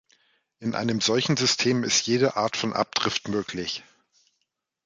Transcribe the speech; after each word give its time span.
In 0.59 0.73
einem 0.73 0.99
solchen 0.99 1.37
System 1.37 1.83
ist 1.83 2.07
jede 2.07 2.35
Art 2.35 2.57
von 2.57 2.73
Abtrift 2.73 3.27
möglich. 3.27 3.83